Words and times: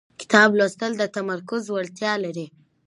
کتاب 0.21 0.49
لوستل 0.59 0.91
د 0.97 1.03
تمرکز 1.17 1.63
وړتیا 1.69 2.13
زیاتوي 2.21 2.47